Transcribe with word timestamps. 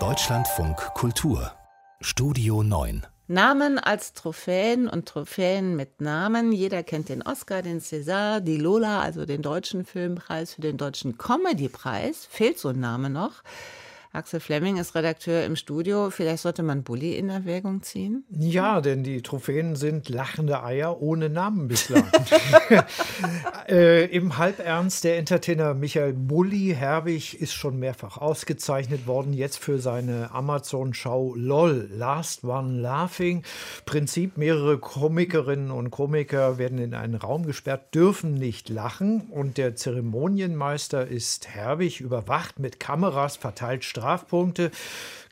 Deutschlandfunk 0.00 0.76
Kultur 0.94 1.52
Studio 2.00 2.64
9 2.64 3.06
Namen 3.28 3.78
als 3.78 4.14
Trophäen 4.14 4.88
und 4.88 5.06
Trophäen 5.06 5.76
mit 5.76 6.00
Namen. 6.00 6.50
Jeder 6.50 6.82
kennt 6.82 7.08
den 7.08 7.22
Oscar, 7.22 7.62
den 7.62 7.78
César, 7.80 8.40
die 8.40 8.56
Lola, 8.56 9.00
also 9.00 9.26
den 9.26 9.42
deutschen 9.42 9.84
Filmpreis 9.84 10.54
für 10.54 10.60
den 10.60 10.76
deutschen 10.76 11.18
Comedypreis. 11.18 12.26
Fehlt 12.26 12.58
so 12.58 12.70
ein 12.70 12.80
Name 12.80 13.10
noch. 13.10 13.44
Axel 14.14 14.38
Fleming 14.38 14.76
ist 14.76 14.94
Redakteur 14.94 15.44
im 15.44 15.56
Studio. 15.56 16.08
Vielleicht 16.08 16.44
sollte 16.44 16.62
man 16.62 16.84
Bulli 16.84 17.16
in 17.18 17.30
Erwägung 17.30 17.82
ziehen? 17.82 18.22
Ja, 18.30 18.80
denn 18.80 19.02
die 19.02 19.22
Trophäen 19.22 19.74
sind 19.74 20.08
lachende 20.08 20.62
Eier 20.62 21.02
ohne 21.02 21.28
Namen 21.28 21.66
bislang. 21.66 22.04
äh, 23.68 24.04
Im 24.04 24.38
Halbernst, 24.38 25.02
der 25.02 25.18
Entertainer 25.18 25.74
Michael 25.74 26.12
Bulli 26.12 26.76
Herbig 26.78 27.40
ist 27.40 27.54
schon 27.54 27.80
mehrfach 27.80 28.16
ausgezeichnet 28.18 29.08
worden, 29.08 29.32
jetzt 29.32 29.58
für 29.58 29.80
seine 29.80 30.30
Amazon-Schau 30.30 31.34
LOL, 31.34 31.88
Last 31.92 32.44
One 32.44 32.80
Laughing. 32.80 33.42
Prinzip, 33.84 34.36
mehrere 34.36 34.78
Komikerinnen 34.78 35.72
und 35.72 35.90
Komiker 35.90 36.56
werden 36.56 36.78
in 36.78 36.94
einen 36.94 37.16
Raum 37.16 37.46
gesperrt, 37.46 37.92
dürfen 37.92 38.34
nicht 38.34 38.68
lachen 38.68 39.22
und 39.30 39.58
der 39.58 39.74
Zeremonienmeister 39.74 41.04
ist 41.04 41.48
Herbig, 41.48 42.00
überwacht 42.00 42.60
mit 42.60 42.78
Kameras, 42.78 43.36
verteilt 43.36 43.82
Strafen 43.82 44.03
Strafpunkte. 44.04 44.70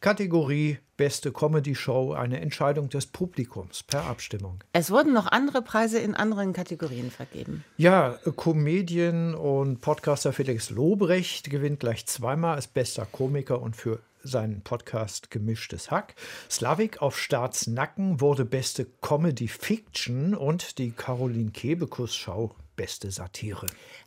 Kategorie 0.00 0.78
Beste 0.96 1.30
Comedy 1.30 1.74
Show, 1.74 2.12
eine 2.12 2.40
Entscheidung 2.40 2.88
des 2.88 3.06
Publikums 3.06 3.82
per 3.82 4.04
Abstimmung. 4.04 4.64
Es 4.72 4.90
wurden 4.90 5.12
noch 5.12 5.26
andere 5.26 5.60
Preise 5.62 5.98
in 5.98 6.14
anderen 6.14 6.54
Kategorien 6.54 7.10
vergeben. 7.10 7.64
Ja, 7.76 8.18
Comedian 8.36 9.34
und 9.34 9.80
Podcaster 9.80 10.32
Felix 10.32 10.70
Lobrecht 10.70 11.50
gewinnt 11.50 11.80
gleich 11.80 12.06
zweimal 12.06 12.54
als 12.54 12.66
bester 12.66 13.06
Komiker 13.10 13.60
und 13.60 13.76
für 13.76 14.00
seinen 14.22 14.62
Podcast 14.62 15.30
Gemischtes 15.30 15.90
Hack. 15.90 16.14
Slavik 16.50 17.02
auf 17.02 17.18
Staatsnacken 17.18 18.20
wurde 18.20 18.44
beste 18.44 18.86
Comedy 19.00 19.48
Fiction 19.48 20.34
und 20.34 20.78
die 20.78 20.90
Caroline 20.90 21.50
Kebekus 21.50 22.14
Schau 22.14 22.54
beste 22.76 23.10
Satire. 23.10 23.66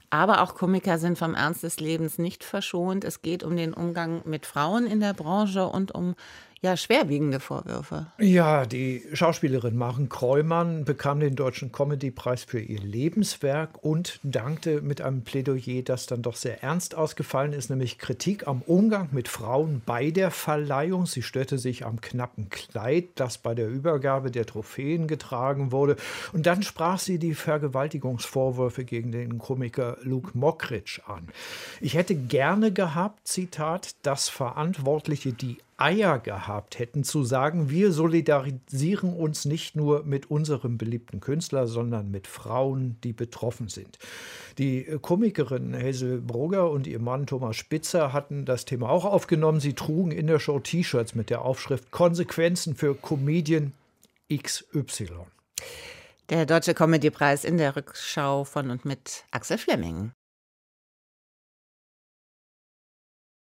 Aber 0.09 0.41
auch 0.41 0.55
Komiker 0.55 0.97
sind 0.97 1.17
vom 1.17 1.35
Ernst 1.35 1.63
des 1.63 1.79
Lebens 1.79 2.17
nicht 2.17 2.43
verschont. 2.43 3.03
Es 3.03 3.21
geht 3.21 3.43
um 3.43 3.55
den 3.55 3.73
Umgang 3.73 4.21
mit 4.25 4.45
Frauen 4.45 4.87
in 4.87 4.99
der 4.99 5.13
Branche 5.13 5.67
und 5.67 5.93
um 5.93 6.15
ja 6.65 6.75
schwerwiegende 6.75 7.39
Vorwürfe. 7.39 8.07
Ja, 8.17 8.65
die 8.65 9.03
Schauspielerin 9.13 9.77
Maren 9.77 10.09
Kreumann 10.09 10.83
bekam 10.83 11.19
den 11.19 11.35
Deutschen 11.35 11.71
Comedy-Preis 11.71 12.43
für 12.43 12.59
ihr 12.59 12.79
Lebenswerk 12.79 13.83
und 13.83 14.19
dankte 14.23 14.81
mit 14.81 14.99
einem 15.01 15.21
Plädoyer, 15.23 15.83
das 15.83 16.07
dann 16.07 16.23
doch 16.23 16.35
sehr 16.35 16.63
ernst 16.63 16.95
ausgefallen 16.95 17.53
ist, 17.53 17.69
nämlich 17.69 17.99
Kritik 17.99 18.47
am 18.47 18.61
Umgang 18.63 19.09
mit 19.11 19.27
Frauen 19.27 19.81
bei 19.85 20.09
der 20.09 20.31
Verleihung. 20.31 21.05
Sie 21.05 21.21
störte 21.21 21.59
sich 21.59 21.85
am 21.85 22.01
knappen 22.01 22.49
Kleid, 22.49 23.09
das 23.15 23.37
bei 23.37 23.53
der 23.53 23.69
Übergabe 23.69 24.31
der 24.31 24.47
Trophäen 24.47 25.07
getragen 25.07 25.71
wurde. 25.71 25.95
Und 26.33 26.47
dann 26.47 26.63
sprach 26.63 26.99
sie 26.99 27.19
die 27.19 27.35
Vergewaltigungsvorwürfe 27.35 28.85
gegen 28.85 29.11
den 29.11 29.37
Komiker 29.37 29.97
Luke 30.01 30.31
Mockridge 30.33 31.01
an. 31.05 31.27
Ich 31.79 31.93
hätte 31.93 32.15
gerne 32.15 32.71
gehabt, 32.71 33.27
Zitat, 33.27 33.95
dass 34.01 34.29
Verantwortliche 34.29 35.31
die 35.31 35.57
Eier 35.77 36.19
gehabt 36.19 36.79
hätten 36.79 37.03
zu 37.03 37.23
sagen, 37.23 37.69
wir 37.69 37.91
solidarisieren 37.91 39.13
uns 39.13 39.45
nicht 39.45 39.75
nur 39.75 40.03
mit 40.03 40.31
unserem 40.31 40.77
beliebten 40.77 41.19
Künstler, 41.19 41.67
sondern 41.67 42.09
mit 42.11 42.27
Frauen, 42.27 42.97
die 43.03 43.11
betroffen 43.11 43.67
sind. 43.67 43.99
Die 44.57 44.85
Komikerin 45.01 45.75
Hazel 45.75 46.21
Brugger 46.21 46.71
und 46.71 46.87
ihr 46.87 46.99
Mann 46.99 47.27
Thomas 47.27 47.57
Spitzer 47.57 48.13
hatten 48.13 48.45
das 48.45 48.63
Thema 48.65 48.89
auch 48.89 49.03
aufgenommen. 49.03 49.59
Sie 49.59 49.73
trugen 49.73 50.11
in 50.11 50.27
der 50.27 50.39
Show 50.39 50.59
T-Shirts 50.59 51.13
mit 51.13 51.29
der 51.29 51.41
Aufschrift 51.41 51.91
Konsequenzen 51.91 52.75
für 52.75 52.95
Comedian 52.95 53.73
XY. 54.33 55.09
Der 56.29 56.45
Deutsche 56.45 56.73
Comedypreis 56.73 57.43
in 57.43 57.57
der 57.57 57.75
Rückschau 57.75 58.45
von 58.45 58.71
und 58.71 58.85
mit 58.85 59.25
Axel 59.31 59.57
Fleming. 59.57 60.11